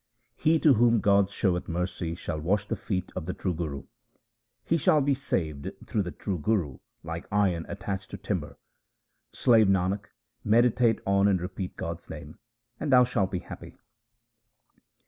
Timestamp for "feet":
2.75-3.11